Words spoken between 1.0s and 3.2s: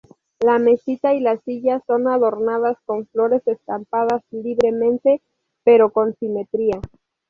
y las sillas son adornadas con